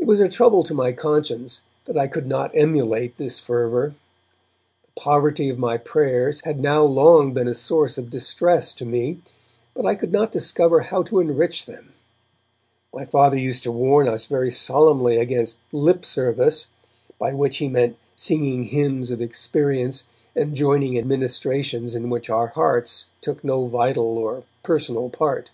It 0.00 0.08
was 0.08 0.18
a 0.18 0.28
trouble 0.28 0.64
to 0.64 0.74
my 0.74 0.90
conscience 0.90 1.60
that 1.84 1.96
I 1.96 2.08
could 2.08 2.26
not 2.26 2.50
emulate 2.52 3.14
this 3.14 3.38
fervour. 3.38 3.94
The 4.86 5.00
poverty 5.00 5.48
of 5.48 5.56
my 5.56 5.76
prayers 5.76 6.40
had 6.44 6.58
now 6.58 6.82
long 6.82 7.32
been 7.32 7.46
a 7.46 7.54
source 7.54 7.96
of 7.96 8.10
distress 8.10 8.72
to 8.74 8.84
me, 8.84 9.22
but 9.72 9.86
I 9.86 9.94
could 9.94 10.10
not 10.10 10.32
discover 10.32 10.80
how 10.80 11.04
to 11.04 11.20
enrich 11.20 11.66
them. 11.66 11.92
My 12.92 13.04
Father 13.04 13.36
used 13.38 13.62
to 13.62 13.70
warn 13.70 14.08
us 14.08 14.24
very 14.24 14.50
solemnly 14.50 15.16
against 15.18 15.60
'lip 15.70 16.04
service', 16.04 16.66
by 17.16 17.32
which 17.32 17.58
he 17.58 17.68
meant 17.68 17.98
singing 18.16 18.64
hymns 18.64 19.12
of 19.12 19.20
experience 19.22 20.08
and 20.34 20.56
joining 20.56 20.94
in 20.94 21.06
ministrations 21.06 21.94
in 21.94 22.10
which 22.10 22.28
our 22.30 22.48
hearts 22.48 23.06
took 23.20 23.44
no 23.44 23.68
vital 23.68 24.18
or 24.18 24.42
personal 24.64 25.08
part. 25.08 25.52